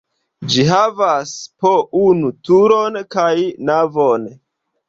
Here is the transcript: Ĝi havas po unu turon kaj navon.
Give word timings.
Ĝi 0.53 0.63
havas 0.69 1.33
po 1.65 1.75
unu 2.05 2.33
turon 2.49 3.01
kaj 3.17 3.35
navon. 3.71 4.31